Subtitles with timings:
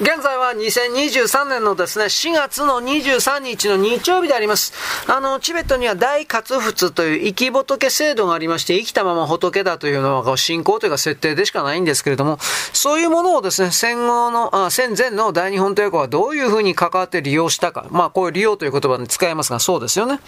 [0.00, 4.72] 現在は2023年のですね、4月の23日の日曜日であります。
[5.06, 12.38] あの、チベットには大活仏という生き仏制度がありまして、生きたまま仏だというのは信仰というか設定でしかないんですけれども、
[12.72, 17.86] そういうものをですね、戦後の、あ戦前の大日本帝国はどういうふうに関わって利用したか。
[17.90, 20.18] まあ、こういう利用という言葉に使えますが、そうですよね。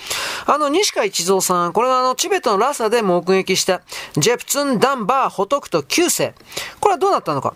[0.46, 3.80] あの、西川一蔵さん、これはあの、チベットのラサで目撃した、
[4.16, 6.36] ジェプツン・ダンバー・ホトクト9世。
[6.78, 7.54] これはどうなったのか。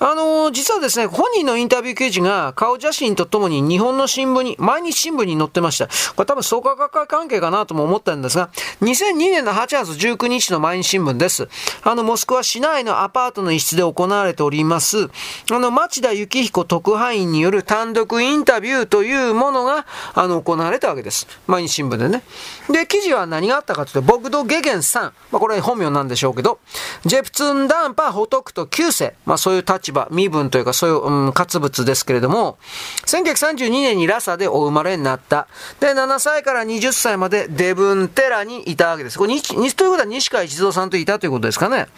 [0.00, 5.86] あのー、実はですね、本人のインタビュー記事が顔写真とともに日本の新聞に、毎日新聞に載ってました。
[5.86, 8.50] これ多分創価学会関係かなとも思ったんですが、
[8.82, 11.48] 2002年の8月19日の毎日新聞です。
[11.82, 15.08] あの、モスクワ市内のアパートの一室で行われております、
[15.50, 21.26] あの、町田幸彦特派員による単独インタビューというものが、あの、行われたわけです。
[21.46, 22.22] 毎日新聞でね。
[22.68, 25.12] で、記事は何があったかというと、ボグド・ゲゲンさん。
[25.30, 26.58] まあ、これ本名なんでしょうけど、
[27.04, 29.14] ジェプツン・ダンパ・ホトクト9世。
[29.24, 32.58] まあ、そういう立場、身分というかそういう、うん、活物ですけれども、
[33.06, 35.48] 1932年にラサでお生まれになった。
[35.80, 39.18] で、7歳から20歳までデブンテラにいたわけです。
[39.18, 41.88] これ、ということは西川一蔵さんといたということですかね。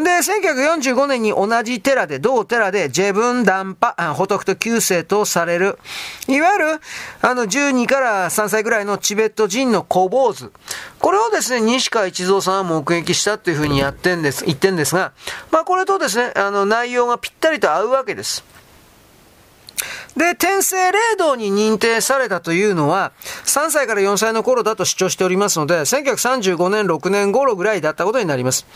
[0.00, 5.78] 1945年に同じ寺で、同寺で、ジェブンダンパ、ホトクト旧世とされる、
[6.28, 6.80] いわゆる、
[7.20, 10.50] あの、12から3歳ぐらいのチベット人の小坊主。
[10.98, 15.12] これをですね、西川一蔵さんは目撃したというふうにやってんです、言ってんですが、
[15.50, 18.44] まあこれとですね、あの、内容がぴったりと合うわけです。
[20.16, 23.12] で、天聖霊道に認定されたというのは、
[23.44, 28.66] 3歳から4歳の頃だと主張しておりますので、1935年、6年頃ぐらいだったことになります。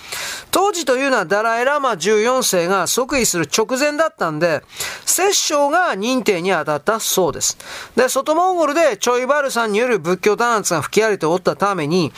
[0.51, 4.63] 当時というのはダライラマ14世が即位する直前だったんで、
[5.05, 7.59] 摂政が認定に当たったそうです。
[7.97, 12.13] で、外モンゴルでチョイバルさんによる仏教弾圧が吹き荒れておったために、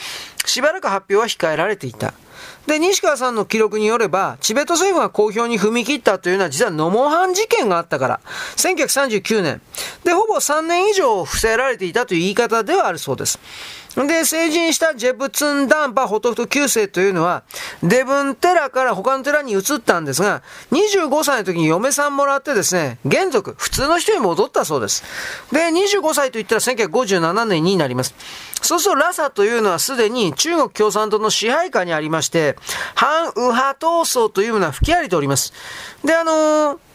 [0.45, 2.13] しばらく発表は控えられていた。
[2.67, 8.19] で、西川さんの記録によれば、チベット政府が公表に踏み切ったというのは実はノモハン事件があったから、
[8.55, 9.61] 1939年。
[10.03, 13.39] で、ほぼ3年以上伏せられていたという言い方ではあるそうです。
[13.95, 17.43] で、成人したジェブツンダンパホトフト9世というのは、
[17.81, 25.03] デブン寺から他の寺に移ったんですが、25歳の時に嫁さんもらってですね、現族、普通の人に戻ったそうです。
[25.51, 28.13] で、25歳といったら1957年になります。
[28.61, 32.57] そうするとラサというのはすでに中国共産党の支配下にありまして、
[32.95, 35.53] 反右派闘争というのは吹き荒れております。
[36.03, 36.88] で、あのー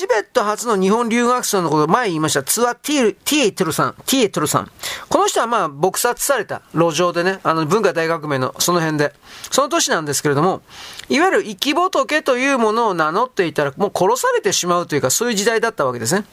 [0.00, 2.42] チベット初の日本留学生のことを前言いました。
[2.42, 3.94] ツアティティエトルさん。
[4.06, 4.70] ティエトルさん。
[5.10, 9.12] この人はまあ、撲殺された路上でね、あの、文化大学名のその辺で。
[9.50, 10.62] その年なんですけれども、
[11.10, 16.24] いわゆる生き仏というものを名乗っていたら、もう殺されてしまうというか、そういう時代だったわけですね。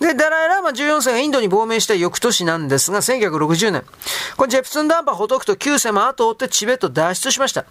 [0.00, 3.84] で、ダライ・ラーマ14世がインドに亡命した翌年なんですが、1960年。
[4.38, 7.66] これジェプスンダンパーほどくと9世も後を追ってチベット脱出しました。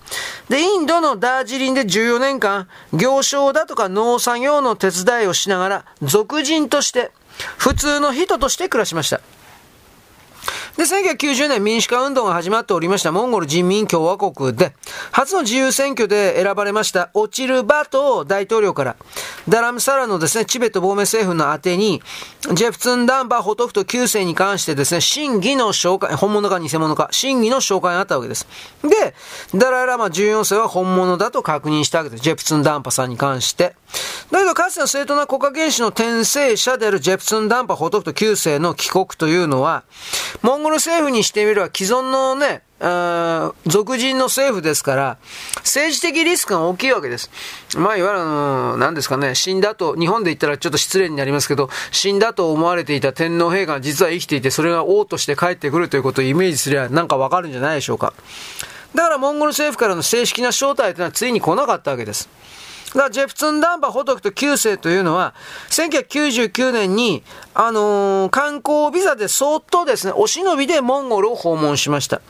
[0.48, 7.12] で、インドのダージリンで14年間、行商だとか農作業の手伝いをしながら、俗人として、
[7.58, 9.22] 普通の人として暮らしました。
[10.80, 14.74] で、1990年民主化運動が始まっておりましたモンゴル人民共和国で、
[15.12, 18.96] 初の自由選挙で選ばれましたオチルバト大統領から、
[19.50, 22.02] ダラムサラのですね、チベット亡命政府の宛てに、
[22.54, 28.48] ジェフツン・ダンバー・ホトフト9世に関してですね、真偽の紹介、本物か偽物か、真偽の紹介があったわけです。
[28.82, 29.14] で、
[29.54, 32.24] ダライラマ14世は本物だと確認したわけです。
[32.24, 33.76] ジェフツン・ダンパさんに関して。
[34.32, 39.84] だけど、かつての正当な国家元首の転生者であるジェプツン・ダンパ・ホトフト9世の帰国というのは、
[40.42, 42.62] モンゴルの政府にしてみれば既存のね、
[43.66, 45.18] 俗人の政府ですから、
[45.58, 47.30] 政治的リスクが大きいわけです。
[47.78, 58.14] まあ、いわゆるあの、何ですかね、死んだと、日本で言ったらちょっと失礼になりますけど、死んだと思われていた天皇陛下が実は生きていて、それが王として帰ってくるということをイメージすればなんかわかるんじゃないでしょうか。
[58.96, 62.30] だからモンゴル政府からの正式な招待というのはついに来なかったわけです。
[62.96, 65.34] だジェプツン・ダンバ・ホトクと9世というのは、
[65.70, 67.24] 1999年に、
[67.54, 72.22] あのー、観光ビザでそっとですね、お忍びでモンゴルを訪問しました。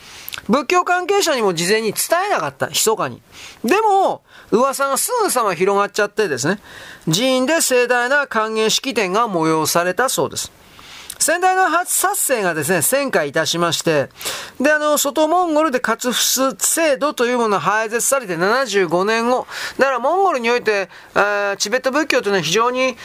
[0.50, 3.22] 仏教関係者にも事前に伝えなかった、密かに。
[3.64, 4.22] でも、
[4.52, 6.59] 噂がすぐさま広がっちゃってですね、
[7.06, 10.52] 寺院で盛大な歓迎式典が催されたそうです。
[11.20, 14.10] 先代の初殺生がですね、旋回いたしまして、
[14.60, 19.46] で、あの、外モンゴルで活フ制度というものが廃絶されて75年後、
[19.78, 20.90] だからモンゴルにおいて、
[21.58, 22.96] チベット仏教というのは非常に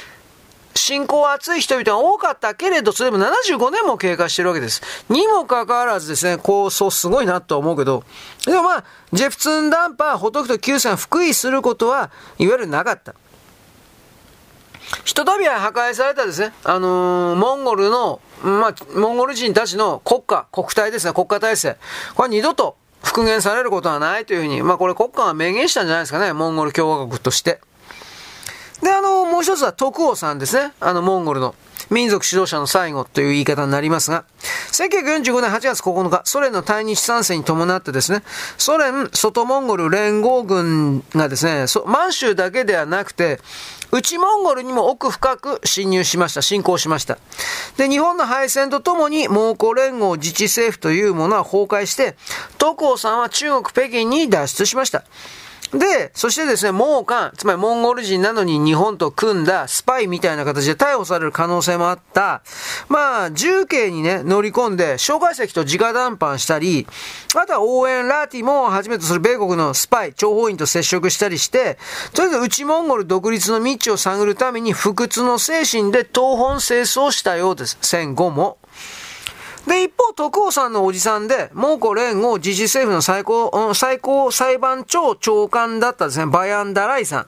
[0.74, 4.82] 信仰厚い人々が多かったけれど、それでも75年も経過してるわけです。
[5.08, 8.04] にもかかわらずですね、こう、そうすごいなと思うけど、
[8.46, 13.14] でもまあ、ジェフツンダンパー、ホトクとキューさん福井することは、いわゆるなかった。
[15.04, 21.76] ひとたびは破壊されたですね、あのー、モンゴルの、まあ、モンゴル人たちの国家、国体ですね、国家体制。
[22.14, 27.60] これは二度と復元されることはないというふうに、まあこれ国家が明言したんじゃないですかね、モンゴル共和国として。
[28.82, 30.72] で、あの、もう一つは徳王さんですね。
[30.80, 31.54] あの、モンゴルの。
[31.90, 34.24] 民族指導者の最後という言い方になりますが、
[34.72, 38.22] 1945年8月9日、ソ連の対日参戦に伴ってですね、
[38.58, 43.40] ソ連外モンゴル連合軍がですね、満州だけではなくて、
[43.92, 46.42] 内モンゴルにも奥深く侵入しました。
[46.42, 47.18] 侵攻しました。
[47.76, 52.16] で、日本の敗戦とともに、蒙古連合自治政府というものは崩壊して、
[52.58, 55.04] 徳光さんは中国北京に脱出しました。
[55.72, 62.42] で、そしてですね、蒙漢、つまりモンゴル人なのに日本と組んだスパイみたいな形で逮捕される可能性もあった、
[62.88, 66.86] まあ、重慶にね、乗り込んで、蒋介石と直談判したり、
[67.34, 71.78] あとは応援ラーティもはじめとする米国のスパイ、諜報員と接触したりして、
[72.12, 77.78] とりあえず内モンゴル独立の道を探るために不屈の精神で東本清掃したようです。
[77.80, 78.58] 戦後も。
[79.66, 87.26] で、一方、徳王さんのおじさんで、蒙古連合自治政府の最高、最高裁判長長官だったですね、バヤンダライさん。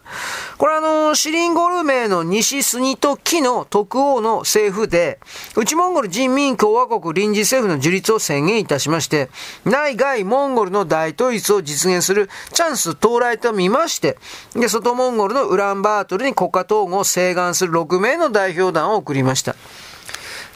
[0.59, 5.19] これあの、シリンゴル名の西スニトキの徳王の政府で、
[5.57, 9.31] 内モンゴル人民共和国臨時政府の樹立を宣言いたしまして、
[9.65, 14.19] 内外モンゴルの大統一を実現するチャンス到来と見まして、
[14.55, 19.57] で、外モンゴルのウランバートルに国家統合を請願する6名の代表団を送りました。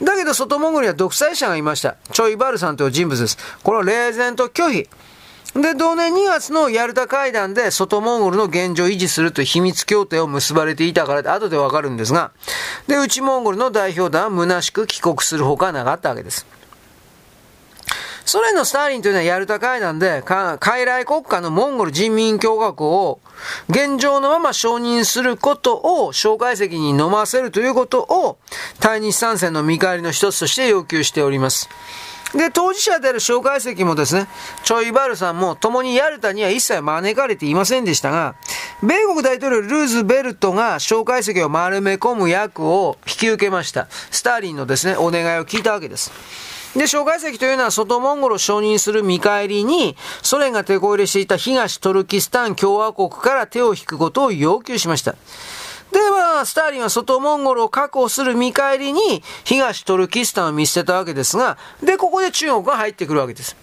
[0.03, 1.97] だけど外モンゴルには独裁者がいました。
[2.13, 3.37] チョイバルさんという人物です。
[3.63, 4.89] これを冷然と拒否。
[5.55, 12.31] で、同年2月のヤルタ会談で外モンゴルの現状を維持するという秘密協定を結ばれていたから後でわかるんですが、
[12.87, 16.47] で、内モンゴルの代表団は虚しく帰国するほかなかったわけです。
[18.25, 23.21] ソ連のスターリンというのはヤルタ会談で、傀儡国家のモンゴル人民共和国を
[23.69, 28.39] 現状のまま承認することを、蒋介石に飲ませるということを、
[28.81, 31.69] 対日参戦の見返りの一つとして要求しております。
[32.35, 34.29] で、当事者である蒋介石もですね、
[34.63, 38.37] チョイバルさんも共にヤルタには一切招かれていませんでしたが、
[38.83, 43.89] 米国大統領ルーズベルトが蒋介石を丸め込む役を引き受けました。
[44.11, 46.13] スターリンのですね、お願いを聞いたわけです。
[46.77, 55.13] で、蒋介石というのは外モンゴルを承認する見返りに、ソ連が手こ入れしていた東トルキスタン共和国から手を引くことを要求しました。
[55.13, 63.57] で、まあ、スターリンは外モンゴルを確保する見返りに、東トルキスタンを見捨てたわけですが、で、ここで中国が入ってくるわけです。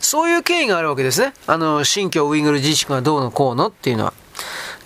[0.00, 1.32] そういう経緯があるわけですね。
[1.46, 4.12] あの、新疆ウイグル自治区がどうのこうのっていうのは。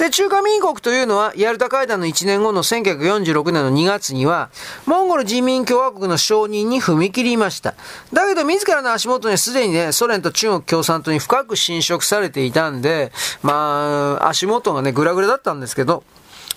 [0.03, 4.51] で、中華民国というのは、ヤルタ会談の1年後の1946年の2月には、
[4.85, 7.77] モンゴル人民共和国の承認に踏み切りました。
[8.13, 13.13] だけど、自らの足元にすでにね、ソ連と中国共産党に深く侵食されていたんで、
[13.45, 16.03] まあ、足元がね、グラグラだったんですけど、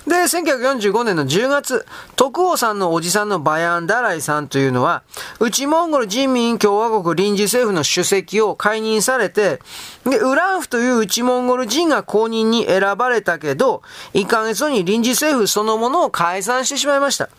[0.08, 1.86] で、1945年の10月、
[2.16, 5.02] 徳王さんのおじさんのバヤン・ダライさんというのは、
[5.40, 9.62] 内モンゴル人民共和国臨時政府の主席を解任されて、
[10.06, 13.82] で、ウランフという内モンゴル人が公認に選ばれたけど、
[14.14, 17.30] 1ヶ月後に臨時政府そのものを解散してしまいました。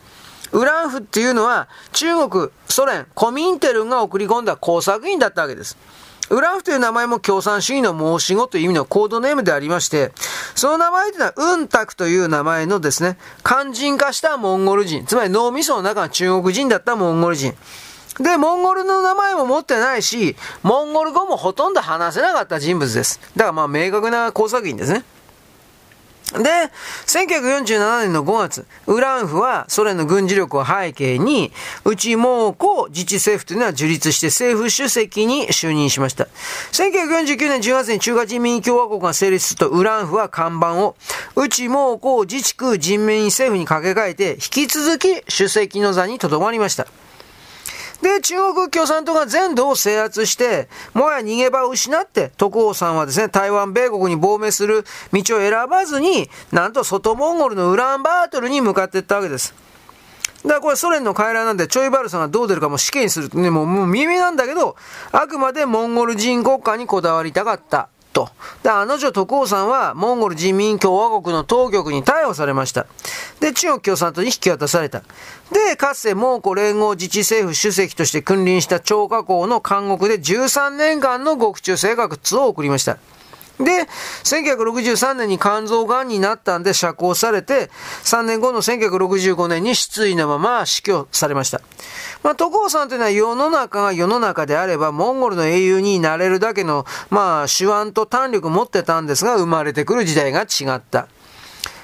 [0.51, 5.77] ウランフっていうのは、中国、ソ連、コミンテルンが送り込んだ工作員だったわけです。
[6.29, 10.11] ウラフという名前も共産主義の申し子という意味のコードネームでありまして、
[10.55, 17.53] その名前というのは、ウンタクという名前のですね、肝心化したモンゴル人、つまり脳みその中の中国人だったモンゴル人。
[18.19, 23.21] で、モンゴルの名前も持ってないし、モンゴル語もほとんど話せなかった人物です。
[23.35, 25.03] だからまあ明確な工作員ですね。
[26.33, 26.71] で、
[27.05, 31.53] 1947年の5月、ウランフはソ連の軍事力を背景に、
[31.85, 36.27] 内蒙古自治政府というのは樹立して政府主席に就任しました。
[36.73, 40.95] 1949年10月に中華人民共和国が成立すると、ウランフは看板を
[41.35, 46.87] 内蒙古自治区人民政府に掛け替えて、引き続き主席の座にとどまりました。
[48.01, 59.53] で、中国共産党が全土を制圧して、もはや逃げ場を失って、徳王さんはですね、台湾、米国に亡命する道を選ばずに、なんと外モンゴルのウランバートルに向かっていったわけです。
[60.43, 64.75] だからこれソ連の傀儡なんで、チョイバルさんがどう出るかも死刑にするね、もう、もう耳なんだけど、
[65.11, 67.89] あくまでモンゴル人国家にこだわりたかった。
[68.17, 68.29] と。
[68.63, 72.87] で、あの女徳王さんは、モンゴル人民共和国の当局に逮捕されました。
[73.39, 75.03] で、中国共産党に引き渡された。
[75.51, 82.97] で、かつて蒙古連合自治政府主席として君臨した張家口の監獄で13年間の獄中生活を送りました。
[83.59, 83.87] で、
[84.23, 87.69] 1963年に肝臓癌になったんで釈放されて、
[88.03, 91.61] 3年後の1965年に失意のまま死去されました。
[92.23, 101.07] まあ、徳王さんというのは世の中が世の中であれば、モンゴルの英雄になれるだけの、まあ、手腕と胆力持ってたんですが、生まれてくる時代が違った。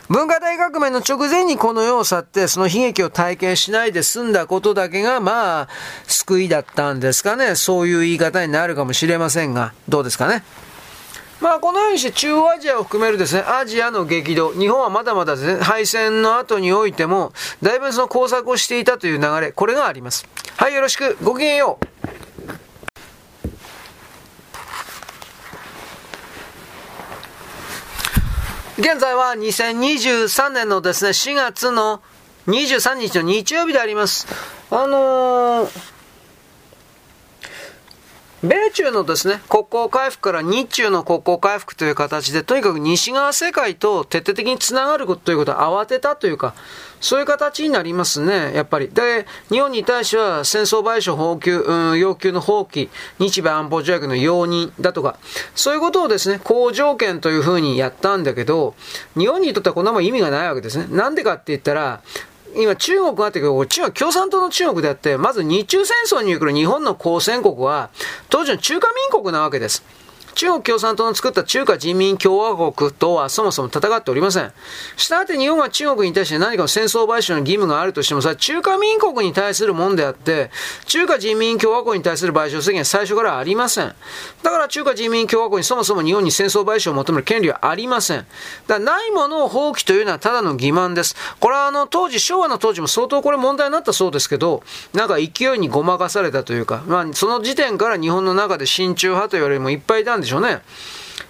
[0.10, 5.68] 文化大革命の直前にこの世を去って、その悲劇を体験しないで済んだことだけが、まあ、
[6.06, 7.56] 救いだったんですかね。
[7.56, 10.44] そういう言い方になるかもしれませんが、どうですかね。
[11.44, 20.26] まあ、このようにして中央アジアを含めるですね、アジアの激動、日本はまだまだですね、敗戦の後においても、だいぶその工作をしていたという流れ、これがあります。
[20.56, 21.18] はい、よろしく。
[21.22, 21.86] ごきげんよう。
[28.80, 32.02] 現在は2023年のですね、4月の
[32.48, 34.28] 23日の日曜日であります。
[34.72, 35.93] あのー
[38.44, 46.54] 米中のですね、国交回復から日中の国交回復という形で、とにかく西側世界と徹底的につながることということを慌てたというか、
[47.00, 48.90] そういう形になりますね、やっぱり。
[48.90, 55.18] で、日本に対しては戦争賠償放給、うん、要求の放棄、日米安保条約の容認だとか、
[55.56, 58.76] そういうことをですね、好条件というふうにやったんだけど、
[59.18, 60.88] 日本にとってはこんなもん意味がないわけですね。
[60.90, 62.02] なんでかって言ったら、
[62.56, 67.90] 今中国があってけど、中国、共産党の中国であって、まず日中戦争に来る日本の交戦国は、
[68.30, 69.84] 当時の中華民国なわけです。
[70.36, 74.52] 中国共産党の作った中華人民共和国とはそもそも戦っておりません。
[74.98, 80.52] したがって日本が中国に対して何かの戦争賠償の義務があるとしても、それは中華民国に対するもんであって、
[80.86, 83.94] 中華人民共和国に対する賠償責任は最初からありません。
[84.42, 88.26] だから中華人民共和国にそもそも日本に戦争賠償を求める権利はありません。
[88.68, 91.16] だないものを放棄というのはただの欺瞞です。
[91.40, 94.64] これはあの当時、昭和の当時も相当これ問題になったそうですけど、
[94.94, 100.62] なんか勢いにごまかされたというか、まあその時点から日本の中で親中派と言われるもいっぱいいたんですでしょうね。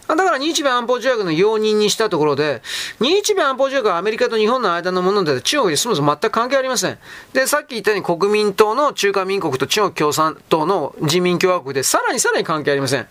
[0.08, 2.62] だから日米安保条約の容認にしたところで、
[3.00, 6.98] 日米安保条約はアメリカと日本の間のもので、中国にそもそも全く関係ありません。
[7.32, 13.08] で、さっき言ったように国民党の中華民国と中国共産党の人民共和国で、さらにさらに関係ありません。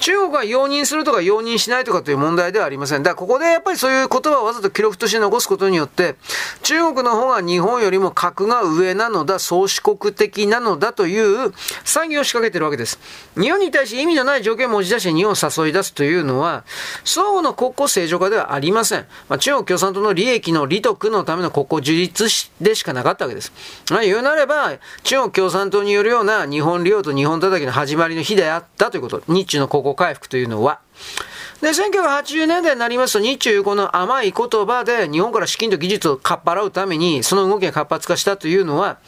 [0.00, 3.02] 中国が容認するとか容認しないとかという問題ではありません。
[3.02, 6.16] だからここでやっぱりそういう言葉をわざと記録として残すことによって、
[6.62, 11.48] 中国の方が日本よりも格が上なのだ、宗主国的なのだという
[11.84, 12.98] 詐欺を仕掛けてるわけです。
[13.38, 16.64] 日本に対して意味のない条件を持ち出して日本を誘い出すというのは、
[17.04, 19.06] 相互の国交正常化ではありません。
[19.28, 23.52] まあ、中国共産党の利益の利得のための国交樹立でしかなかったわけです。
[23.90, 24.72] まあ、言うなれば、
[25.02, 29.22] 中国共産党によるような日本利用と日本叩きの始まりの日であったということ。
[29.28, 30.80] 日中の国5回復というのは。
[31.60, 38.98] で、1980年代になりますと、日中この甘い言葉で日本から資金と技術をかっぱらうために、その動きが活発化したというのは、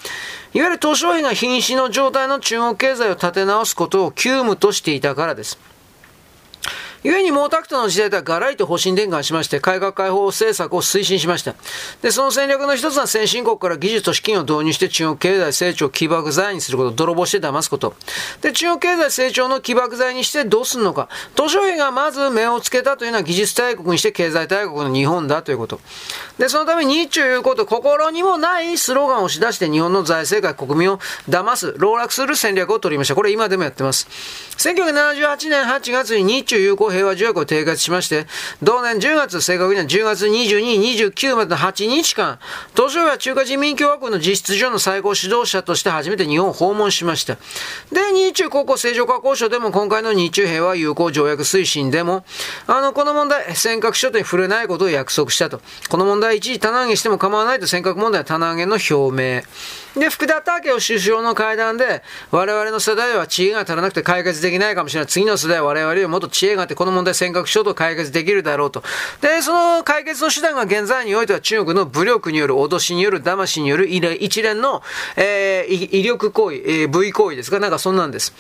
[0.54, 5.59] いわゆる図書費が瀕死の状態の中国経済を立て直すことを急務としていたからです。
[7.03, 11.55] 故に毛沢東の時代ではガラリと方針転換しまして、改革開放政策を推進しました。
[12.03, 17.95] で、その戦略の一つは先進国から技術と資金を導入して中国経済成長を起爆剤にすること、泥棒して騙すこと。
[18.41, 21.09] で、中国経済成長の起爆剤にしてどうするのか。
[21.37, 25.81] 東証費がまず目をつけたというのは技術大国にして経済大国の日本だということ。
[26.38, 30.99] で、そのため日中いうこと、心にもないスローガンを押し出して日本の財政界、国民を
[31.29, 33.15] 騙す、籠絡する戦略を取りました。
[33.15, 34.09] これ今でもやってます。
[34.59, 38.26] 1978年8月に日中友好平和条約を締結しまして、
[38.62, 42.38] 同年10月、正確には10月22、29までの8日間、
[42.75, 47.37] 東証は中華人民共和国の実質上の最高指導者として初めて日本を訪問しました。
[47.93, 52.25] で、日中国交正常化交渉でも今回の日中平和友好条約推進でも、
[52.66, 55.61] あの、この問題、尖閣諸島に触れないことを約束したと。
[55.88, 59.43] この問題一時棚上げしても構わないと尖閣問題は棚上げの表明。
[59.97, 65.07] で、福田武雄首相の会談で、我々の世代は知恵が足らなくて解決できないかもしれない。
[65.07, 68.83] 次の世代は我々よりもっと知恵があって、この問題尖閣諸島解決できるだろうと。
[69.23, 74.83] で、その解決の手段が現在においては中国の武力による脅しによる騙しによる一連の、
[75.17, 78.35] えー、威力行為、えー、V 行為ですがなんかそんなんです。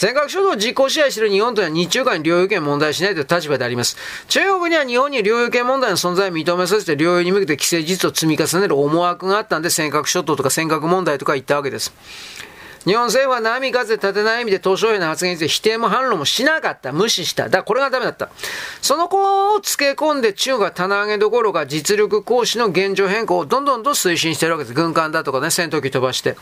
[0.00, 3.98] 尖閣諸島を実効支配している日本というのは日中間に領有権問題しないという立場であります。
[4.28, 11.92] 中国には日本に領有権問題の存在を認めさせて領有に向けて規制事実を積み重ねる思惑があったんで尖閣諸島とか尖閣問題とか言ったわけです。
[12.86, 16.92] 日本政府は波風立てない意味で東証への発言について否定も反論もしなかった。
[16.92, 17.44] 無視した。
[17.44, 18.30] だからこれがダメだった。
[18.80, 24.74] その子をつけ込んで中国が棚上げどころか実力行使の現状変更をどんどんと推進してるわけです。
[24.74, 26.36] 軍艦だとかね、戦闘機飛ばして。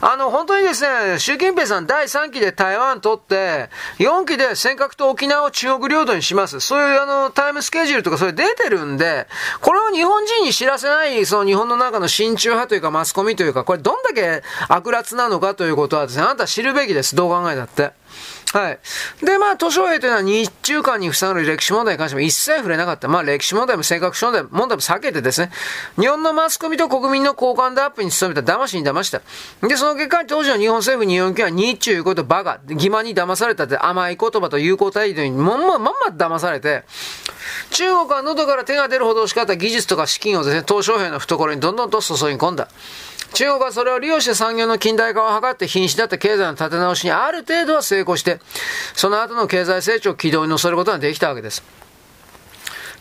[0.00, 6.58] あの、本当にですね、習近平さん第3期で台湾取って、4期で尖閣と沖縄を中国領土にします。
[6.58, 9.28] そういうあの、タイムスケジュールとかそれ出てるんで、
[9.60, 17.14] これを日本人に知らせない、その日本の中の親中派というかマスコミというか、これどんだけ悪辣なのかということことはですね、あなた知るべきです。
[17.14, 17.92] どう考えたって。
[18.54, 18.78] はい。
[19.24, 23.08] で、まあ、図書兵というのは日中間に塞がる歴史問題に関しても一切触れなかった。
[23.08, 25.50] まあ、歴史問題も性格問題問題も避けてですね、
[25.98, 29.22] 日本のマスコミと国民の交換でアップに努めた騙しに騙した。
[29.66, 36.84] で、その結果、当時の日本政府日本系は日中いうことバカ、欺瞞に騙されたって甘い言葉と友好態度にまんま、まんま騙されて、
[37.70, 42.68] 中国は喉から手が出るほど欲しかった技術とか資金をですね、東小兵の懐にどんどんと注ぎ込んだ。
[43.34, 48.38] 中国はそれを利用して産業の近代化を図って瀕死だった経済の立て直しにある程度は成功して、
[48.94, 51.64] その後の経済成長を軌道に乗せることができたわけです。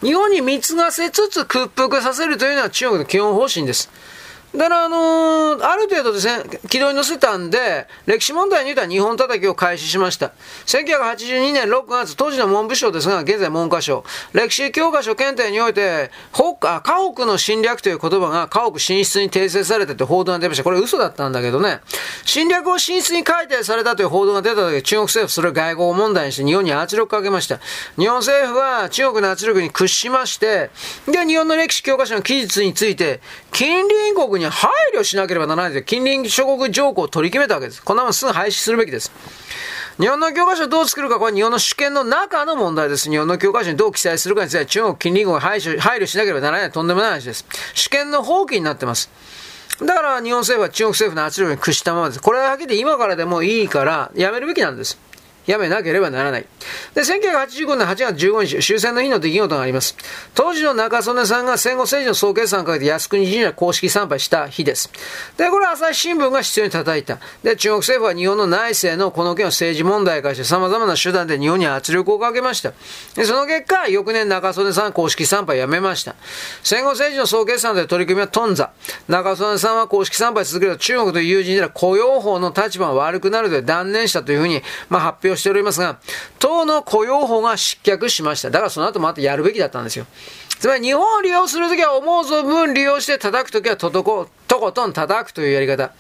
[0.02, 3.90] 日本に貢がせつつ屈服させるというのは中国の基本方針です。
[4.55, 10.31] だから、あのー、ある程度ですね、軌道に乗せたんで、歴史問題に言うたら日本叩きを開始しました。
[10.67, 20.63] 1982年6月、当時の文部省ですが、現在文科省、歴史教科書検定において、北、家屋の侵略という言葉が家屋進出に訂正されたという報道が出ました。
[20.63, 21.79] これ嘘だったんだけどね、
[22.24, 27.60] 侵略を進出に改定されたという報道が出た時、中国政府それを外交問題にして日本に圧力かけました。
[27.98, 30.69] 日本政府は中国の圧力に屈しまして、
[31.07, 33.19] で、日本の歴史教科書の記述について、
[33.51, 37.83] 近隣国にに配慮しなければならないと近隣諸国条項を取り決めたわけです。
[37.83, 39.12] こんなもんすぐ廃止するべきです。
[40.00, 43.09] 日本の教科書をどう作るか、これ日本の主権の中の問題です。
[43.09, 47.45] 日本の教科書にどう記載するかについては中国近隣国が配慮しなければならないとんでもない話です。
[47.73, 49.09] 主権の放棄になってます。
[49.79, 52.21] だから日本政府は中国政府の圧力に屈したままです。
[52.21, 54.97] これははっきり今からでもいいからやめるべきなんです。
[55.45, 56.45] やめなければならない。
[56.93, 59.95] で、1985年8月15日、終戦の日の出来事があります。
[60.33, 64.89] 当時の中曽根さんが戦後政治の総決算をかけて靖国神社公式参拝した日です。
[65.38, 67.19] で、これは朝日新聞が必要に叩いた。
[67.43, 72.73] で、中国政府は日本の内政のこの件を政治問題化して様々な手段で日本に圧力をかけました。
[73.15, 76.15] で、その結果、翌年中曽根さん公式参拝やめました。
[76.63, 78.69] 戦後政治の総決算で取り組みは頓挫。
[79.07, 86.00] 中曽根さんは公式参拝続けると中国という友人では雇用法の立場が悪くなるので断念したというふうに、まあ、発表しておりますが、
[86.40, 88.50] 党の雇用法が失脚しました。
[88.50, 90.06] だからその後またやるべきだったんですよ。
[90.63, 95.91] つまり日本を利用するときは思う存分利用して叩くときはととこ、とことん叩くというやり方。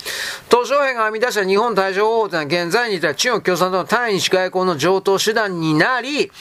[0.47, 6.31] 鄧小平が編み出した日本対処法というのは現在にいた中国共産党の対日外交の上等手段になり、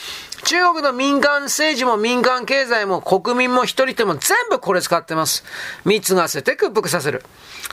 [0.45, 5.43] 中国の民間政治も民間経済も国民も一人でも全部これ使ってます。
[5.83, 7.25] 三つがせて屈服させる。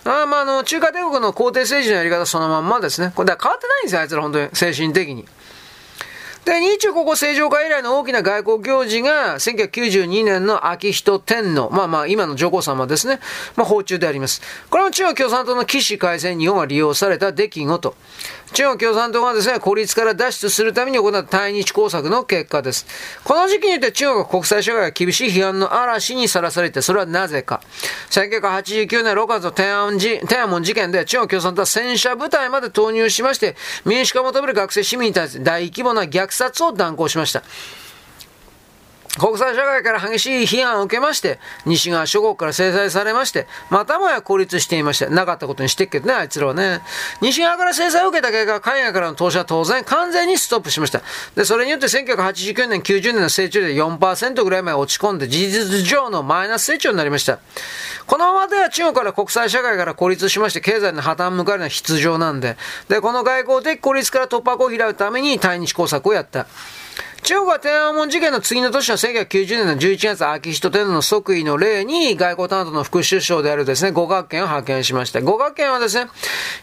[0.03, 3.13] あまあ、あの、中華帝国の皇帝政治のやり方そのまんまですね。
[3.15, 5.29] これは変わってないんですよ、あいつら本当に、精神的に。
[6.45, 13.21] で、日中国交正常化以来の大きな外交行事が、1992年の秋人天皇、まあまあ今の上皇様ですね、
[13.57, 14.41] まあ訪中であります。
[14.71, 17.95] これも中国共産党の起死回生に日本は利用された出来事。
[18.53, 22.87] 中国共産党がですね、孤立から脱出するために行った対日工作の結果です。
[23.25, 27.61] この時期によって中国は国際社会が厳しい批判の嵐にさらされて、それはなぜか。
[28.11, 37.43] 1989年6月の天安天安門事件で中国共産党は戦車部隊まで投入しまして、民主化を求める学生市民に対して大規模な虐殺を断行しました。
[39.21, 45.11] 国際社会から激しい批判を受けまして、西側諸国から制裁されまして、またもや孤立していました。
[45.11, 46.81] なかったことにしてっけどね、あいつらはね。
[47.21, 51.03] 西側から制裁を受けた結果、海外からの投資は当然完全にストップしました。
[51.35, 57.41] で、それによって1989年、90年の成長で4%ぐらいまで落ち込んで、事実上のマイナス成長になりました。
[58.07, 62.57] このままでは中国から国際社会から孤立しまして、経済の破綻向かうのは必要なんで、
[62.89, 66.47] で、この外交的孤立から突破口を開くために対日工作をやった。
[67.23, 75.21] 中国は天安門事件の次の年の1990年の11月、秋人天皇の即位の例に外交担当の副首相であるですね、五角圏を派遣しました。
[75.21, 76.11] 五角圏はですね、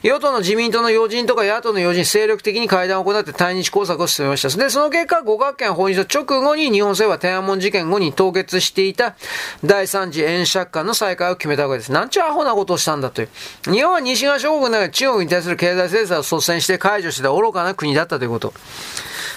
[0.02, 4.50] 与党の自民党の要人とか野党の要人、精力的に会談を行って対日工作を進めました。
[4.58, 9.15] で、その結果、五角圏訪日直後に日本政府は天安門事件後に凍結していた
[9.63, 11.91] 第三次円借款の再開を決めたわけです。
[11.91, 13.30] なんちゅうアホなことをしたんだという。
[13.72, 18.54] 日本は西側諸国の中で中国に対する経済制裁を率先して解除してた愚かな国だったということ。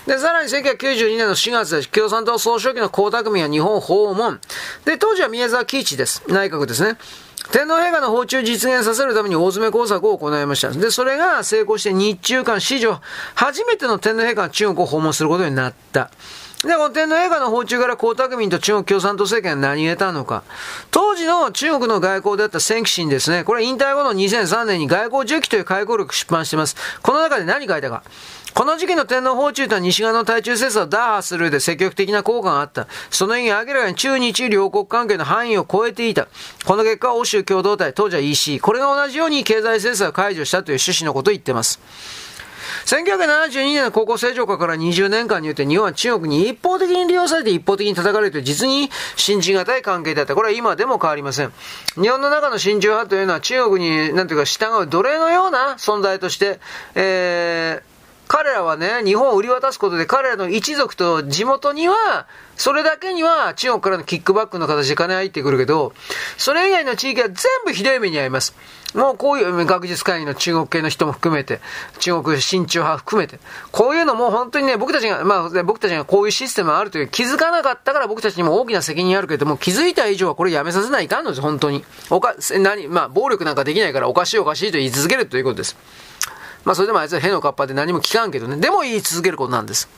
[0.07, 4.41] で、さらに1992 2年の4月で共産党総書記の江沢民は日本訪問。
[4.85, 6.23] で、当時は宮沢喜一です。
[6.29, 6.97] 内閣ですね。
[7.53, 10.71] 天皇陛下の訪中実現させるために大詰め工作を行いました。
[10.71, 13.01] で、それが成功して日中間史上
[13.35, 16.11] 初めての天皇陛下が中国を訪問することになった。
[16.65, 20.43] で、この天皇陛下の訪中から江沢民と中国共産党政権は何を得たのか。
[20.91, 23.45] 当時の中国の外交であった千紀新ですね。
[23.45, 26.77] これ引退後の2003年に外交重機という回顧録出版しています。
[27.01, 28.03] この中で何書いたか。
[28.53, 32.89] この時期の天皇訪中とは西側の対中政策を打破するで積極的な効果があった。
[33.09, 36.29] その意義は明らかに中日両国関係の範囲を超えていた。
[36.67, 41.81] この結果、欧州共同体、当時は EC、これが同じように経済制裁を解除したという趣旨のことを言っています。
[42.87, 50.35] 1972年の高校正常化から20年間によって日本は中国に一方的に利用されて一方的に叩かれるという実に信じがたい関係だった。
[50.35, 51.53] これは今でも変わりません。
[52.01, 56.61] 日本の中の親中派というのは中国に、なんていうか従う奴隷のような存在として、
[56.95, 57.90] えー、
[58.33, 65.93] 彼らはね、日本を売り渡すことで彼らの一族と地元には、それだけには中国からのキックバックの形で金入ってくるけど、
[66.39, 68.55] それ以外の地域は全部ひどい目に遭います。
[68.95, 71.61] もうこういう学術会議の中国系の人も含めて、
[71.99, 73.41] 中国親中派含めて、
[73.73, 81.85] こういうのも本当にね、僕たちが、まあ僕たちがこういうシステムがあるという気づかなかったから僕たちにも大きな責任あるけども、気づいた以上はこれやめさせないかんのです、本当に。
[82.11, 85.77] おか、何、まあ暴力なんかできないからおかしいおかしいと言い続けるということです。
[86.65, 89.89] まあそれでもあいつは屁のかっぱで何も聞かんけどね、でも言い続けることなんです。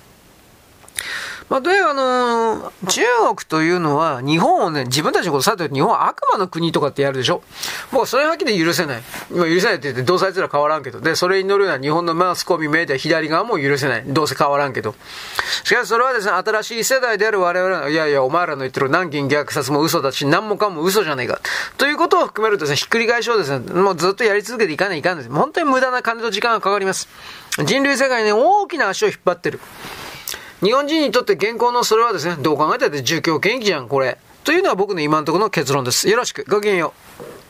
[1.53, 7.43] まあ、とにかくあのー、中国というのは、日本をね、自分たちのことさて日本は悪魔の国とかってやるでしょ
[7.91, 9.03] もうそれはっきり許せない。
[9.31, 11.03] 今許せないって言って、どうせあいつら変わらんけど。
[11.03, 14.05] で、それに乗るような日本のマスコミメディア左側も許せない。
[14.07, 14.95] どうせ変わらんけど。
[15.63, 21.39] しかしそれはですね、新しい世代である我々はいやいや、お前らの言ってる南京虐殺も嘘だし、何もかも嘘じゃねえか。
[21.77, 25.31] ということを含めるとですね、ひっくり返しをですね、もうずっとやり続けていかないいかんです。
[25.31, 27.11] 本当に無駄な金と時間がかかります。
[27.67, 29.61] 人類世界にね大きな足を引っ張ってる。
[30.63, 34.17] 日本人にとって現行のそれはですね、どう考えたって住居権益じゃん、これ。
[34.45, 36.09] というのは僕の今のところの結論です。
[36.09, 36.45] よろしく。
[36.49, 37.42] ごきげんよう。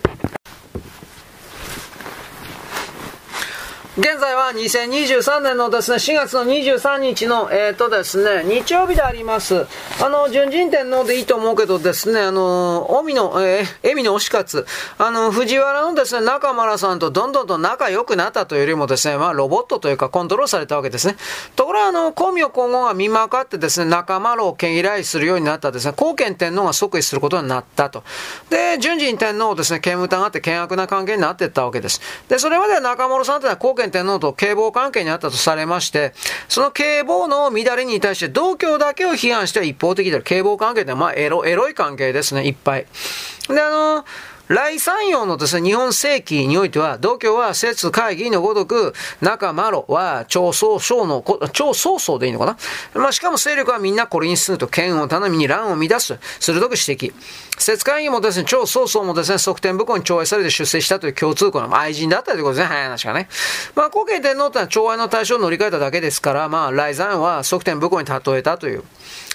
[4.02, 9.64] 現在は2023年のですね、4月の23日の、えっ、ー、とですね、日曜日であります。
[10.02, 14.66] あの、純人天皇でいいと思うけどですね、あの、海の、えー、恵美の推し活、
[14.98, 21.14] あの、藤原のですね、中村さんとどんどんと仲良くなったというよりもですね、まあ、ロボットというかコントロールされたわけですね。
[21.54, 28.02] ところが、あの、公明皇后が見まかってですね、中丸を権威来するようになったですね、後見天皇が即位することになったと。
[28.50, 32.00] で、純人天皇をですね、剣務がって険悪な関係になっていったわけです。
[32.28, 36.12] で、それまでは中丸さんというのは後見天皇と警棒関係にあったとされまして、
[36.48, 40.24] その警棒の乱れに対して同居だけを批判しては一方的である。
[40.24, 42.86] 警棒関係ってまあエロ、エロい関係ですね、いっぱい。
[43.48, 44.04] で、あの
[44.48, 52.58] 来山陽のですね、日本世紀においては、同居は説会議のごとく、中丸は超総省の、超総総でいいのかな？
[52.94, 57.14] まあ、しかも勢力はみんなこれに進むと、剣を頼みに乱を乱す、鋭く指摘。
[57.62, 63.28] 説会議もですね、超総総もですね、側転武功に寵愛されて出世したという共通項の愛人だったということですね、早い話がね。
[63.74, 68.82] まあ、後継天皇ってのは寵愛の対象を乗り換えただけですから、まあ、来山は側転武功に例えたという。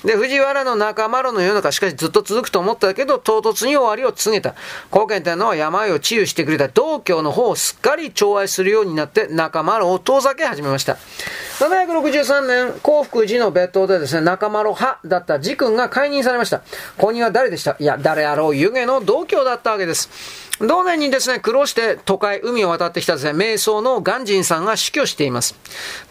[0.04, 4.54] で、藤原の仲間の世の中しかしずっと続くと思ったけど、唐突に終わりを告げた。
[4.92, 10.98] 後見天皇は病を治癒してくれた道教の方をすっかり寵愛するようになって、仲間を遠ざけ始めました。
[11.60, 16.62] 763年、幸福寺の別当でですね、仲間派だった寺君が解任されました。
[16.98, 17.76] 後任は誰でした？
[17.80, 18.17] いや、誰？
[18.26, 20.10] あろう湯気の同郷だったわけです。
[20.60, 25.56] 同年にですね、苦労して都会、海を渡ってきたですね、瞑想の鑑真さんが死去しています。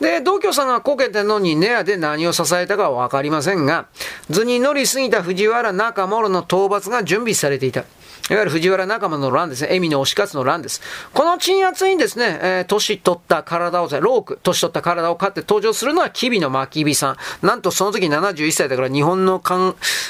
[0.01, 3.87] で、同居さんが後見天皇にネアで何を支えたかはわかりませんが、
[4.31, 7.85] 図に乗りすぎた藤原中諸の討伐が準備されていた。
[8.29, 9.75] いわゆる藤原仲間の乱ですね。
[9.75, 10.83] 恵美の推し活の乱です。
[11.15, 17.47] この鎮圧にですね、えー、年取った体を、ローク、年取った体を飼って登場するのは、吉備の巻火さん。
[17.47, 19.41] なんとその時71歳だから、日本の、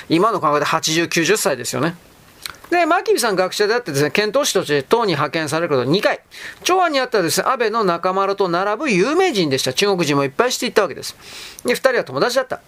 [0.08, 1.94] 今の考えで80、90歳ですよね。
[2.70, 6.20] で、牧木さん学者であってですね、検討士として党に派遣されること2回。
[6.64, 9.72] 長安にあったですね、安倍の仲間と並ぶ有名人でした。
[9.72, 11.14] 中国人もいっぱいしていったわけです。
[11.64, 12.60] で、2人は友達だった。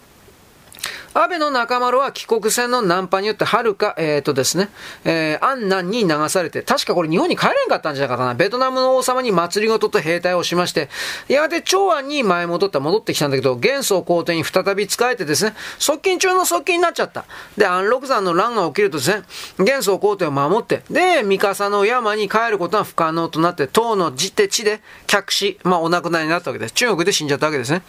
[1.13, 4.69] 安倍の中丸は帰国船のナンパによってはるか、えっ、ー、とですね、
[5.05, 8.35] えー、安南に流されて、確かこれ日本に帰れんかったんじゃないかな。
[8.35, 10.89] ベトナムの王様に祭りごとと兵隊をしまして、
[11.27, 17.25] やがて長安に前戻った戻ってきたんだけど、元宗皇帝に再び仕えてですね、側近中の側近になっちゃった。
[17.57, 19.23] で、安禄山の乱が起きるとですね、
[19.57, 26.73] 元宗皇帝を守って、で、三笠の山に帰ることが不可能となって、唐の地手地で客死、まあお亡くなりになったわけです。
[26.73, 27.81] 中国で死んじゃったわけですね。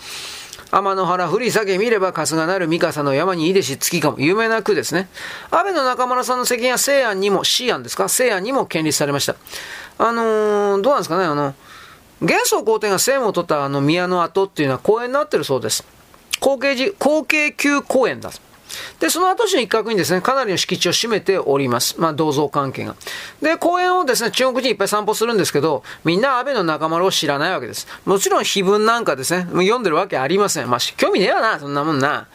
[0.72, 4.20] 天の原降り下げ見れば春日なる三笠の山にいでし月かも。
[4.20, 5.08] 有名な句ですね。
[5.50, 8.08] 安倍の中村さんの責任は西安にも、西安ですか？
[8.08, 9.34] 西安にも建立されました。
[9.98, 11.24] あのー、どうなんですかね？
[11.24, 11.54] あの、
[12.20, 15.84] 元宗皇帝が西安を取ったあの宮の跡っていうのは公園になってるそうです。
[16.40, 18.30] 後継寺、後継級公園だ。
[18.98, 21.96] で、その後の一角にですね、かなりの敷地を占めております。
[21.98, 22.94] まあ、銅像関係が。
[23.40, 27.86] で、公園をですね、中国人いっぱい散歩するんですけど、みんな安倍の中丸を知らないわけです。
[28.04, 30.70] もちろん碑文なんかですね、読んでるわけありません。
[30.70, 32.28] まあ、興味ねえわな、そんなもんな。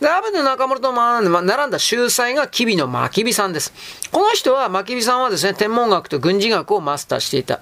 [0.00, 3.72] で、安倍の中丸と並んで、並んだ秀才が吉備の牧火さんです。
[4.12, 7.60] この人は、牧火さんはですね、天文学と軍事学をマスターしていた。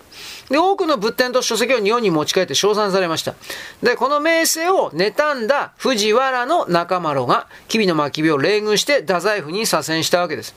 [0.51, 3.35] で、多くの仏典と書籍を日本に持ち帰って称賛されました。
[3.83, 10.55] で、この名声を妬んだ藤原の中丸が、吉備の牧火を冷遇して太宰府に左遷したわけです。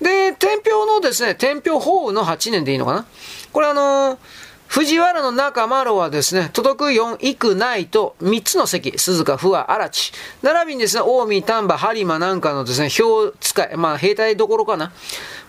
[0.00, 3.04] で、天平のですね、天平法雨の8年でいいのかな
[3.52, 10.12] これあのー藤原の中丸はですね、届く4、幾ないと3つの席、鈴鹿、不破、荒地。
[10.42, 14.92] 並びにですね、近江、丹波、播磨なんかのですね、表使い、まあ兵隊どころかな。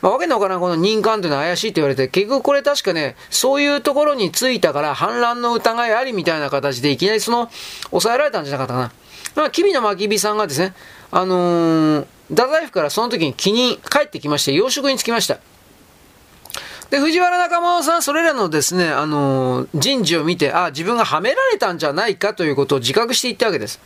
[0.02, 7.50] まあわけのわからんこの任官というのは怪しいって言われて、結局これ確かね、そういうところについたから反乱の疑いありみたいな形でいきなりその、
[7.90, 8.92] 抑えられたんじゃなかったかな。
[9.36, 10.74] まあ、吉備の真備さんがですね、
[11.12, 15.40] あのー、太宰府からその時に気に帰ってきまして、養殖に就きました。
[16.90, 23.80] で、藤原仲間さん、それらのですね、あのー、人事を見て、あ、自分がはめられたんじゃないかということを自覚していったわけです。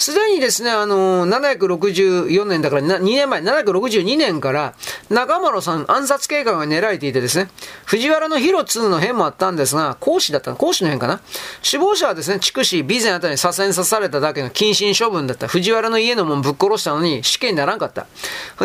[0.00, 4.74] すでにですね、あのー、764年だから2年前、762年から
[5.10, 7.50] 中丸さん暗殺計画が練られていてですね、
[7.84, 11.20] 藤原の広津の変もあったんですが、孔子だった孔子の変かな？
[11.62, 15.48] 首謀者はですね、筑紫、備前あたりに左遷さされただけの謹慎処分だった。
[15.48, 18.06] 藤原の家のもんぶっ殺したのに死刑にならんかった。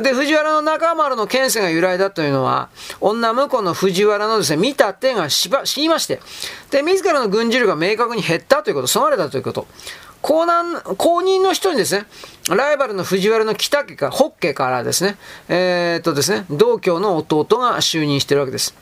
[0.02, 2.70] で、藤原の中丸の権勢が由来だというのは、
[3.02, 5.50] 女婿の藤原のですね、見た手が死
[5.82, 6.22] にまして、
[6.72, 9.68] で、自らの軍事力が明確に減ったということ、損われたということ。
[10.26, 12.08] 公難、公認の人にですね、
[12.50, 15.18] ライバルの藤原の北家か、北家からですね、
[15.50, 18.74] えー、っとですね、同郷の弟が就任してるわけです。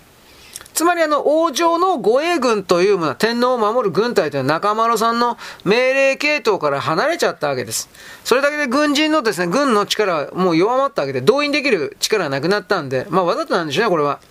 [0.74, 7.90] つまりあの、王城の護衛軍というものは、天皇を守る軍隊というのは中丸さんの命令系統から離れちゃったわけです。
[8.24, 14.22] それだけで軍人のですね、軍の力はもう弱まったわけで、動員できる力がなくなったんで、まあわざとなんでしょうね、これは。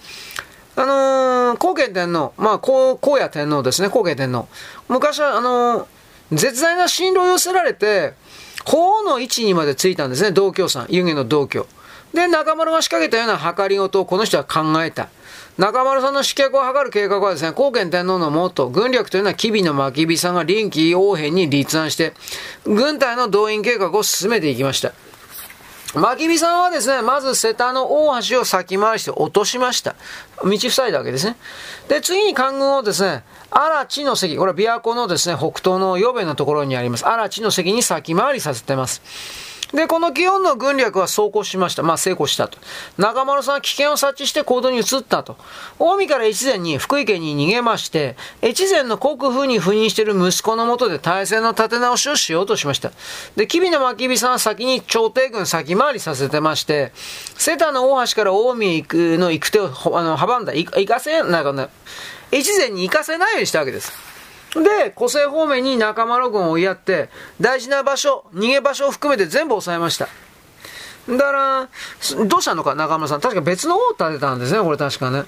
[0.76, 4.48] あのー、後継天皇、まあ、皇野天皇ですね、後継天皇。
[4.88, 6.01] 昔は、あのー
[6.32, 8.14] 絶大な信頼を寄せられて、
[8.64, 11.66] 法の位置にまでついたんですね、同居さん、湯気の同居。
[12.14, 15.08] で、中丸が仕掛けたような計りごとをこの人は考えた。
[15.58, 22.14] 中丸さんの死脚を図る計画はですね、後見天皇の元、軍略というのは吉備の巻火さんが臨機応変に立案して、
[22.64, 24.92] 軍隊の動員計画を進めていきました。
[25.94, 29.94] 巻火さんはですね、まず瀬田の大橋を先回りして落としました。
[30.42, 31.36] 道塞いだわけですね。
[31.88, 37.06] で、次に官軍をですね、荒地の関、これは琵琶湖のですね、北東の予備のところにあります。
[37.06, 39.51] 荒地の関に先回りさせてます。
[39.72, 41.82] で、この基本の軍略は走行しました。
[41.82, 42.58] まあ成功したと。
[42.98, 45.36] 中丸さんは危険を察知して行動に移ったと。
[45.78, 52.90] 近江から越前に福井県に逃げまして、越前の国府に赴任している息子のもとで体制の立て直しをしようとしました。
[53.36, 56.92] で、吉備の真備さんは先に朝廷軍先回りさせてまして、
[57.38, 60.52] 瀬田の大橋から近江へ行くの行く手をあの阻んだ。
[60.52, 61.68] 行かせ、なんかね、
[62.30, 64.11] 越前に行かせないようにしたわけです。
[64.54, 67.08] で、湖西方面に中丸軍を追いやって、
[67.40, 70.08] 大事な場所、逃げ場所を含めて全部抑えました。
[71.08, 71.68] だから、
[72.26, 73.20] どうしたのか、中村さん。
[73.20, 75.24] 確か別の王を建てたんですね、これ確かね。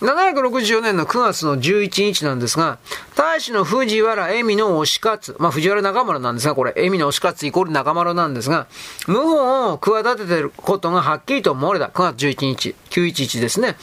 [0.00, 2.78] 764年の9月の11日なんですが、
[3.16, 8.68] 大使の藤原恵美の推し勝まあ藤原中村なんですが、これ、恵美の推し勝イコール中村なんですが、
[9.06, 11.86] 謀反を企てていることがはっきりと思われた。
[11.86, 13.76] 9月11日、911ですね。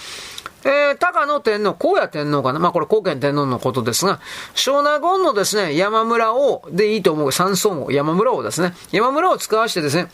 [0.65, 2.59] えー、高野天皇、高野天皇かな？
[2.59, 4.19] まあこれ高賢天皇のことですが、
[4.55, 7.31] 湘南権のですね、山村王でいいと思う。
[7.31, 8.73] 三尊王、山村王ですね。
[8.91, 10.09] 山村を使わしてですね、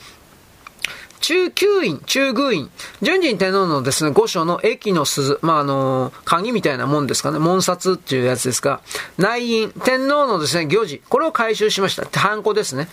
[1.22, 2.70] 中級院、中宮院、
[3.02, 8.82] 順仁天皇のですね、御所の駅の鈴、まあ、あの鍵みたいなもんですかね、門札っていうやつですが、
[9.18, 12.20] 内院、天皇のですね、行事、これを回収しました。
[12.20, 12.90] ハンコですね。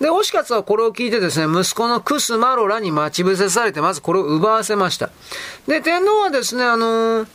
[0.00, 5.10] で、押勝はこれを聞いてですね、息子のクスマロラに待ち伏せされて、まずこれを奪わせました。
[5.66, 7.28] で、天皇はですね、あのー、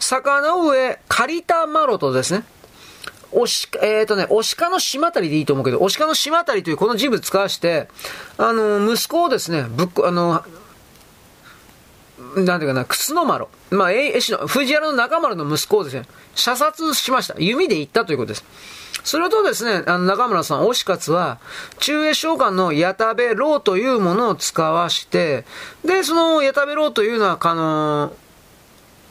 [0.00, 2.44] 坂の上、借りたマロとですね、
[3.30, 7.88] おし、えっ、ー、とね、お鹿の島たりでいいと思うけど、お鹿の島たりというこの人物使わして、
[8.38, 10.42] あの、息子をですね、ぶっ、あの、
[12.36, 13.46] なんていうかな、靴の丸。
[13.70, 17.34] まあ、絵師の、藤原の中丸の息子をですね、射殺しました。
[17.38, 18.44] 弓で行ったということです。
[19.04, 21.38] それとですね、あの、中村さん、押勝は、
[21.78, 25.44] 中英召喚の矢田部郎というものを使わして、
[25.84, 28.12] で、その矢田部郎というのは、あの、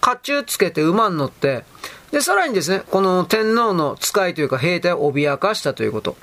[0.02, 1.66] 甲冑つけて馬に乗って、
[2.12, 6.16] で、さらにですね、この天皇の使いというか兵隊を脅かしたということ。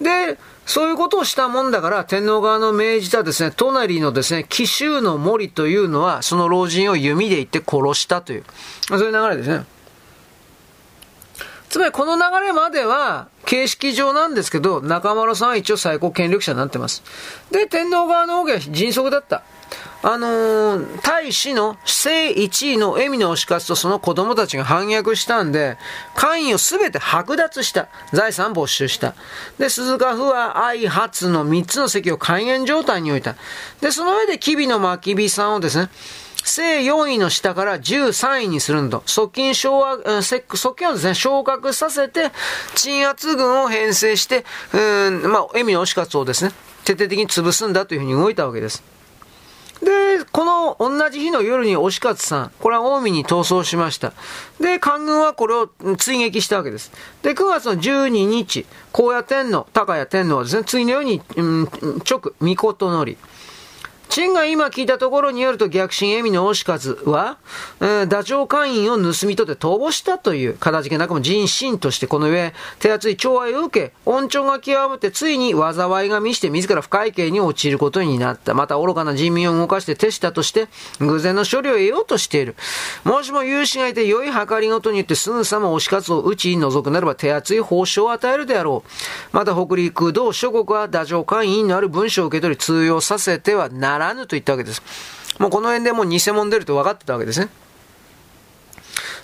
[0.00, 8.44] で、そういうことをしたもんだから、天皇側の命じたですね、隣のですね、紀州の森というのは、その老人を弓で行って殺したという、
[8.88, 9.64] そういう流れですね。
[11.70, 17.02] つまりこの流れまでは、形式上なんですけど、中丸さんは一応最高権力者になってます。
[17.52, 19.44] で、天皇側の方が迅速だった。
[20.02, 25.76] あのー、大使の正一位の恵美の推し活とその子供たちが反逆したんで、
[26.16, 27.88] 官位をすべて剥奪した。
[28.12, 29.14] 財産没収した。
[29.58, 33.36] で、鈴鹿府は愛発の3つの席を戒厳状態に置いた。
[33.80, 35.88] で、その上で吉備の巻火さんをですね、
[36.48, 39.02] 正4位の下から13位にするんだ。
[39.06, 42.30] 側近昇格、側近をですね、昇格させて、
[42.74, 46.52] 鎮圧軍を編成して、うん、まあ、恵美の推し活をですね、
[46.84, 48.82] 徹底的に潰すんだというふうに動いたわけです。
[49.82, 54.12] で、この同じ日の夜に押勝さん、これは近江に逃走しました。
[54.60, 56.92] で、官軍はこれを追撃したわけです。
[57.22, 61.62] で、9月の12日、高野天皇、高谷天皇はですね、次のように、うん、
[62.08, 63.16] 直、御事乗り。
[64.10, 67.38] 陳が今聞いたところによると逆進恵美の押数は、
[67.80, 78.52] えー、ダチョウ会員を盗み取って逃亡したという、形けなくも人心としてこの上、手厚い寵愛を受け、恩寵が極めてついに災いが見して自ら不会計に陥ることになった。
[78.52, 80.66] また愚かな人民を動かして手下として、
[80.98, 82.56] 偶然の処理を得ようとしている。
[83.04, 89.36] もしも有志がいて良い計りごとによってすぐさま押し勝を打ちに除くなれば手厚い報酬を与えるであろう。
[89.36, 94.82] また北陸道諸国はダチョウ会員のある文書を受け取り通用させてはならぬと言ったわけです。
[95.38, 97.48] もうこの辺でもう偽物出ると分かってたわけですね。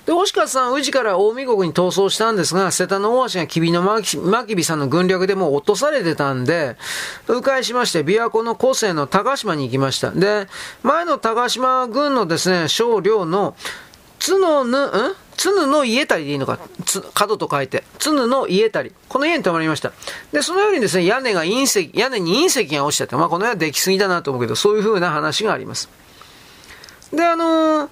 [0.07, 6.77] で、押川さん、宇治から近江国に逃走したんですが、瀬田の大橋が吉備の真備さんの軍略でもう落とされてたんで、
[7.27, 10.13] 迂回しまして、琵琶湖の古瀬の高島に行きました。
[10.13, 10.47] で、
[10.85, 13.57] 前の高島軍のですね、少量の、
[14.25, 14.93] 角ぬ、ん？
[15.37, 18.93] つぬの家たりでいいのか、つ、角と書いて、つぬの家たり。
[19.09, 19.93] この家に泊まりました。
[20.33, 25.89] で、そのようにですね、屋根が隕石、屋根に隕石が落ちたって、まあこの辺はできすぎだなと思うけど、そういう風な話があります。
[27.13, 27.89] で、あのー、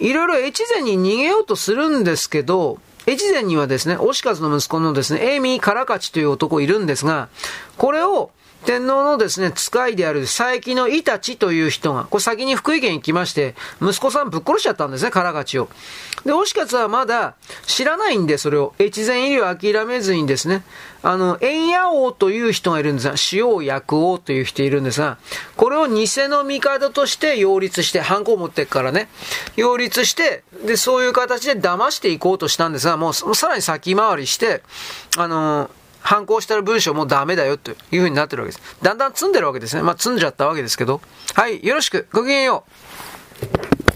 [0.00, 7.28] いろいろ越前に逃げようとするんですけど、越前にはですね、押和の息子のですね、エイミー・カラカチという男いるんですが、
[7.76, 8.30] これを、
[8.66, 15.68] 天皇のですね、使いである佐伯のイタチという人が、これ先に福井県行きまして、息子さんぶっ殺しちゃったんですね、カラガチを。
[16.24, 17.34] で、押勝はまだ
[17.66, 18.74] 知らないんで、それを。
[18.78, 20.62] 越前入りを諦めずにですね、
[21.02, 25.16] あの、円野王という人がいるんですが、塩を焼く王という人いるんですが、
[25.56, 29.08] これを偽の帝として擁立して、犯行を持っていくからね、
[29.56, 34.62] 擁立して、で、そういう形で騙していこうとしたんですが、もうさらに先回りして、
[35.16, 35.70] あの、
[36.00, 38.76] 反抗した文章もダメだよという風になってるわけです。
[38.82, 39.82] だんだん積んでるわけですね。
[39.82, 41.00] まあ積んじゃったわけですけど。
[41.34, 42.08] はい、よろしく。
[42.12, 42.89] ごきげんよう。